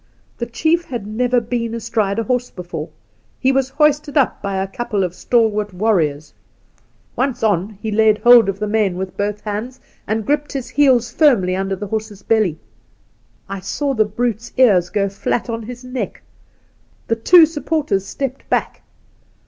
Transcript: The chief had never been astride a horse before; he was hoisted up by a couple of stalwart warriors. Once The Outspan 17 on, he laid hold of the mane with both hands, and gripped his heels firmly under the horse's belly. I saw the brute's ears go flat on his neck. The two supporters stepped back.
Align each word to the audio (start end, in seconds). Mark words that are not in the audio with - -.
The 0.39 0.47
chief 0.47 0.85
had 0.85 1.05
never 1.05 1.39
been 1.39 1.75
astride 1.75 2.17
a 2.17 2.23
horse 2.23 2.49
before; 2.49 2.89
he 3.39 3.51
was 3.51 3.69
hoisted 3.69 4.17
up 4.17 4.41
by 4.41 4.55
a 4.55 4.65
couple 4.65 5.03
of 5.03 5.13
stalwart 5.13 5.75
warriors. 5.75 6.33
Once 7.15 7.41
The 7.41 7.45
Outspan 7.45 7.59
17 7.59 7.69
on, 7.69 7.77
he 7.83 7.91
laid 7.91 8.17
hold 8.17 8.49
of 8.49 8.57
the 8.57 8.65
mane 8.65 8.97
with 8.97 9.15
both 9.15 9.41
hands, 9.41 9.79
and 10.07 10.25
gripped 10.25 10.53
his 10.53 10.69
heels 10.69 11.11
firmly 11.11 11.55
under 11.55 11.75
the 11.75 11.85
horse's 11.85 12.23
belly. 12.23 12.57
I 13.47 13.59
saw 13.59 13.93
the 13.93 14.05
brute's 14.05 14.51
ears 14.57 14.89
go 14.89 15.07
flat 15.07 15.51
on 15.51 15.61
his 15.61 15.83
neck. 15.85 16.23
The 17.07 17.15
two 17.15 17.45
supporters 17.45 18.03
stepped 18.03 18.49
back. 18.49 18.81